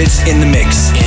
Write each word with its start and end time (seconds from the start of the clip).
favorites 0.00 0.26
in 0.26 0.40
the 0.40 0.46
mix. 0.46 0.99